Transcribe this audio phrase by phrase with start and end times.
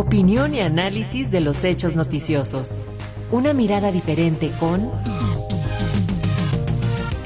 [0.00, 2.70] Opinión y análisis de los hechos noticiosos.
[3.30, 4.90] Una mirada diferente con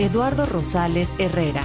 [0.00, 1.62] Eduardo Rosales Herrera.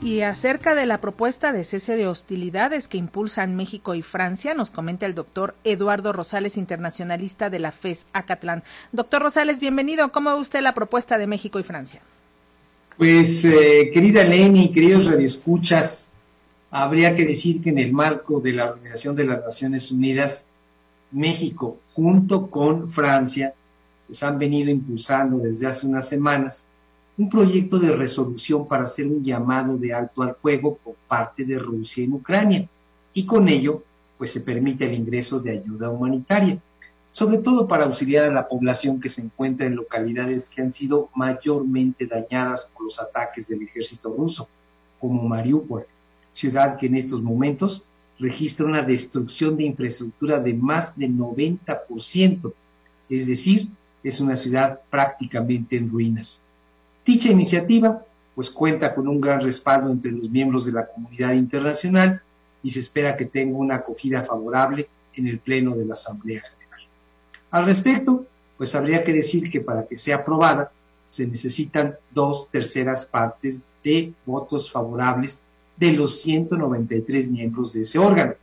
[0.00, 4.70] Y acerca de la propuesta de cese de hostilidades que impulsan México y Francia, nos
[4.70, 8.62] comenta el doctor Eduardo Rosales, internacionalista de la FES Acatlán.
[8.92, 10.12] Doctor Rosales, bienvenido.
[10.12, 12.00] ¿Cómo ve usted la propuesta de México y Francia?
[12.96, 16.11] Pues, eh, querida Leni, queridos radioescuchas,
[16.72, 20.48] habría que decir que en el marco de la Organización de las Naciones Unidas,
[21.10, 23.54] México, junto con Francia,
[24.06, 26.66] pues han venido impulsando desde hace unas semanas
[27.18, 31.58] un proyecto de resolución para hacer un llamado de alto al fuego por parte de
[31.58, 32.66] Rusia en Ucrania.
[33.12, 33.82] Y con ello
[34.16, 36.58] pues se permite el ingreso de ayuda humanitaria,
[37.10, 41.10] sobre todo para auxiliar a la población que se encuentra en localidades que han sido
[41.14, 44.48] mayormente dañadas por los ataques del ejército ruso,
[44.98, 45.84] como Mariupol,
[46.32, 47.84] ciudad que en estos momentos
[48.18, 52.52] registra una destrucción de infraestructura de más del 90%,
[53.08, 53.68] es decir,
[54.02, 56.42] es una ciudad prácticamente en ruinas.
[57.06, 62.22] Dicha iniciativa pues cuenta con un gran respaldo entre los miembros de la comunidad internacional
[62.62, 66.80] y se espera que tenga una acogida favorable en el Pleno de la Asamblea General.
[67.50, 70.72] Al respecto, pues habría que decir que para que sea aprobada
[71.08, 75.42] se necesitan dos terceras partes de votos favorables
[75.76, 78.34] de los 193 miembros de ese órgano,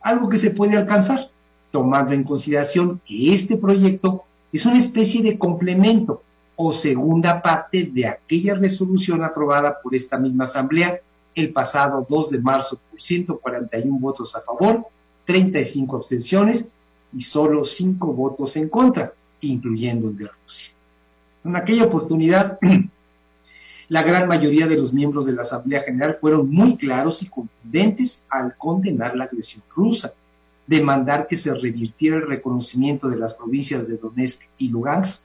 [0.00, 1.30] algo que se puede alcanzar,
[1.70, 6.22] tomando en consideración que este proyecto es una especie de complemento
[6.56, 11.00] o segunda parte de aquella resolución aprobada por esta misma Asamblea
[11.34, 14.86] el pasado 2 de marzo por 141 votos a favor,
[15.24, 16.68] 35 abstenciones
[17.12, 20.74] y solo 5 votos en contra, incluyendo el de Rusia.
[21.44, 22.58] En aquella oportunidad,
[23.88, 28.22] la gran mayoría de los miembros de la Asamblea General fueron muy claros y contundentes
[28.28, 30.12] al condenar la agresión rusa,
[30.66, 35.22] demandar que se revirtiera el reconocimiento de las provincias de Donetsk y Lugansk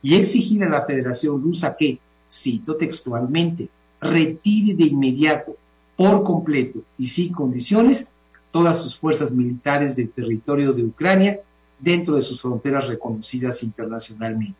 [0.00, 1.98] y exigir a la Federación Rusa que,
[2.30, 3.68] cito textualmente,
[4.00, 5.56] retire de inmediato,
[5.96, 8.10] por completo y sin condiciones,
[8.50, 11.40] todas sus fuerzas militares del territorio de Ucrania
[11.78, 14.58] dentro de sus fronteras reconocidas internacionalmente.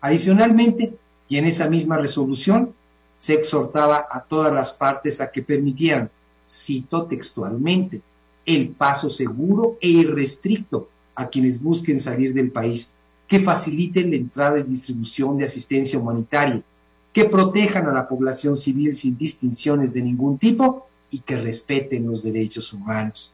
[0.00, 0.94] Adicionalmente,
[1.28, 2.74] y en esa misma resolución,
[3.22, 6.10] se exhortaba a todas las partes a que permitieran,
[6.44, 8.02] cito textualmente,
[8.44, 12.92] el paso seguro e irrestricto a quienes busquen salir del país
[13.28, 16.64] que faciliten la entrada y distribución de asistencia humanitaria,
[17.12, 22.24] que protejan a la población civil sin distinciones de ningún tipo y que respeten los
[22.24, 23.32] derechos humanos.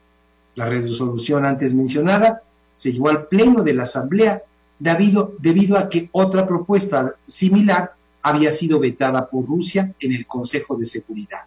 [0.54, 2.42] La resolución antes mencionada
[2.74, 4.42] se llevó al pleno de la Asamblea
[4.78, 10.76] debido, debido a que otra propuesta similar había sido vetada por Rusia en el Consejo
[10.76, 11.42] de Seguridad.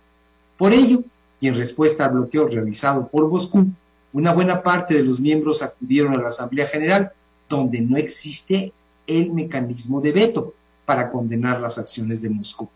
[0.58, 1.04] Por ello,
[1.40, 3.68] y en respuesta al bloqueo realizado por Moscú,
[4.14, 7.12] una buena parte de los miembros acudieron a la Asamblea General
[7.50, 8.72] donde no existe
[9.08, 10.54] el mecanismo de veto
[10.86, 12.70] para condenar las acciones de Moscú.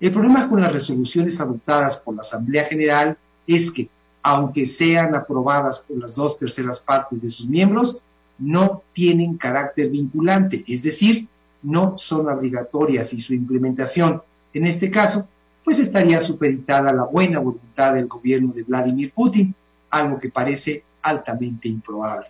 [0.00, 3.16] El problema con las resoluciones adoptadas por la Asamblea General
[3.46, 3.88] es que,
[4.22, 7.98] aunque sean aprobadas por las dos terceras partes de sus miembros,
[8.38, 11.28] no tienen carácter vinculante, es decir,
[11.64, 15.26] no son obligatorias y su implementación, en este caso,
[15.64, 19.54] pues estaría supeditada a la buena voluntad del gobierno de Vladimir Putin,
[19.90, 22.26] algo que parece altamente improbable.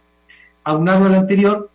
[0.62, 1.68] Aunado al anterior,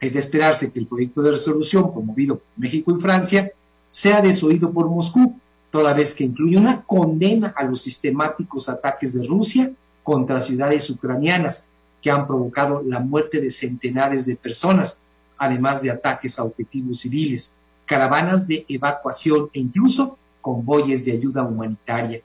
[0.00, 3.50] es de esperarse que el proyecto de resolución promovido por México y Francia
[3.88, 5.38] sea desoído por Moscú,
[5.70, 9.72] toda vez que incluye una condena a los sistemáticos ataques de Rusia
[10.02, 11.66] contra ciudades ucranianas
[12.02, 14.98] que han provocado la muerte de centenares de personas,
[15.44, 22.20] además de ataques a objetivos civiles, caravanas de evacuación e incluso convoyes de ayuda humanitaria.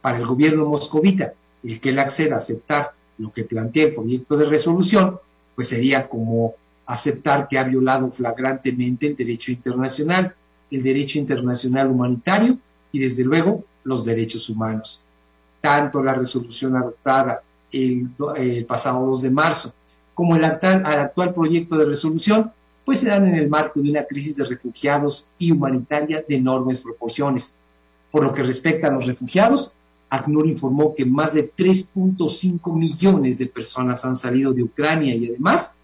[0.00, 4.36] Para el gobierno moscovita, el que le acceda a aceptar lo que plantea el proyecto
[4.36, 5.18] de resolución,
[5.54, 6.54] pues sería como
[6.86, 10.34] aceptar que ha violado flagrantemente el derecho internacional,
[10.70, 12.58] el derecho internacional humanitario
[12.90, 15.02] y desde luego los derechos humanos.
[15.60, 18.10] Tanto la resolución adoptada el,
[18.66, 19.72] pasado 2 de marzo
[20.14, 22.52] como el actual, el actual proyecto de resolución,
[22.84, 26.80] pues se dan en el marco de una crisis de refugiados y humanitaria de enormes
[26.80, 27.54] proporciones.
[28.10, 29.74] Por lo que respecta a los refugiados,
[30.10, 35.74] ACNUR informó que más de 3.5 millones de personas han salido de Ucrania y además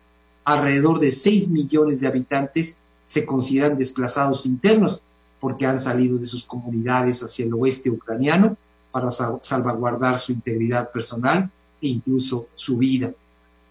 [0.44, 5.00] alrededor de 6 millones de habitantes se consideran desplazados internos
[5.40, 8.56] porque han salido de sus comunidades hacia el oeste ucraniano
[8.90, 11.50] para salvaguardar su integridad personal
[11.80, 13.12] e incluso su vida.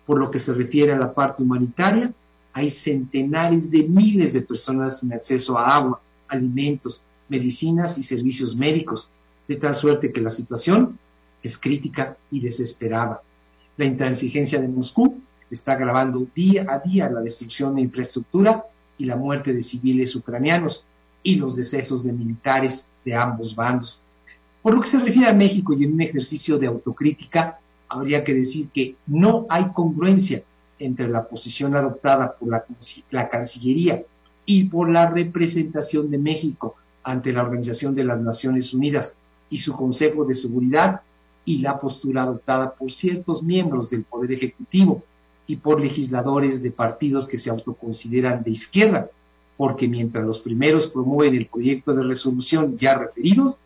[0.05, 2.11] Por lo que se refiere a la parte humanitaria,
[2.57, 9.11] hay centenares de miles de personas sin acceso a agua, alimentos, medicinas y servicios médicos,
[9.47, 10.97] de tal suerte que la situación
[11.43, 13.21] es crítica y desesperada.
[13.77, 15.19] La intransigencia de Moscú
[15.51, 18.65] está agravando día a día la destrucción de infraestructura
[18.97, 20.83] y la muerte de civiles ucranianos
[21.21, 24.01] y los decesos de militares de ambos bandos.
[24.63, 28.33] Por lo que se refiere a México y en un ejercicio de autocrítica, habría que
[28.33, 30.41] decir que no hay congruencia
[30.79, 34.03] entre la posición adoptada por la, Cancillería
[34.45, 39.17] y por la representación de México ante la Organización de las Naciones Unidas
[39.49, 41.01] y su Consejo de Seguridad
[41.45, 45.03] y la postura adoptada por ciertos miembros del Poder Ejecutivo
[45.47, 49.09] y por legisladores de partidos que se autoconsideran de izquierda,
[49.55, 53.57] porque mientras los primeros promueven el proyecto de resolución ya referidos,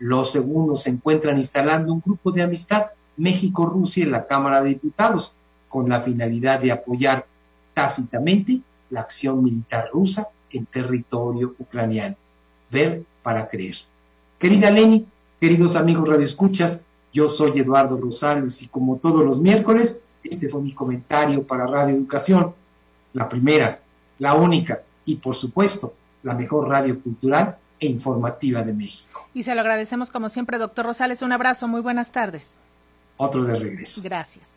[0.00, 2.86] los segundos se encuentran instalando un grupo de amistad
[3.16, 5.34] México-Rusia en la Cámara de Diputados,
[5.70, 7.24] con la finalidad de apoyar
[7.72, 12.16] tácitamente la acción militar rusa en territorio ucraniano.
[12.70, 13.76] Ver para creer.
[14.38, 15.06] Querida Leni,
[15.40, 16.82] queridos amigos radioescuchas,
[17.12, 21.94] yo soy Eduardo Rosales y como todos los miércoles, este fue mi comentario para Radio
[21.94, 22.52] Educación,
[23.12, 23.80] la primera,
[24.18, 29.28] la única y por supuesto la mejor radio cultural e informativa de México.
[29.32, 31.22] Y se lo agradecemos como siempre, doctor Rosales.
[31.22, 32.60] Un abrazo, muy buenas tardes.
[33.16, 34.00] Otro de regreso.
[34.02, 34.48] Gracias.